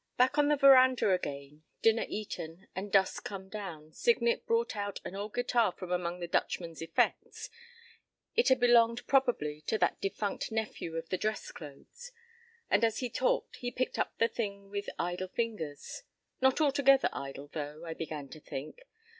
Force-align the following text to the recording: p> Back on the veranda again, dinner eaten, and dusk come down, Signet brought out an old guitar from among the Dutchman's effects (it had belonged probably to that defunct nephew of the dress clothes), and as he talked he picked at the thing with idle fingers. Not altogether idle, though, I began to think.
p> 0.01 0.03
Back 0.23 0.39
on 0.39 0.47
the 0.47 0.55
veranda 0.57 1.11
again, 1.11 1.61
dinner 1.83 2.07
eaten, 2.09 2.67
and 2.75 2.91
dusk 2.91 3.23
come 3.23 3.49
down, 3.49 3.93
Signet 3.93 4.47
brought 4.47 4.75
out 4.75 4.99
an 5.05 5.13
old 5.15 5.35
guitar 5.35 5.71
from 5.71 5.91
among 5.91 6.19
the 6.19 6.27
Dutchman's 6.27 6.81
effects 6.81 7.51
(it 8.33 8.47
had 8.47 8.59
belonged 8.59 9.05
probably 9.05 9.61
to 9.67 9.77
that 9.77 10.01
defunct 10.01 10.51
nephew 10.51 10.95
of 10.95 11.09
the 11.09 11.19
dress 11.19 11.51
clothes), 11.51 12.11
and 12.67 12.83
as 12.83 12.97
he 12.97 13.11
talked 13.11 13.57
he 13.57 13.69
picked 13.69 13.99
at 13.99 14.11
the 14.17 14.27
thing 14.27 14.71
with 14.71 14.89
idle 14.97 15.27
fingers. 15.27 16.01
Not 16.41 16.59
altogether 16.59 17.09
idle, 17.13 17.49
though, 17.49 17.85
I 17.85 17.93
began 17.93 18.27
to 18.29 18.39
think. 18.39 18.79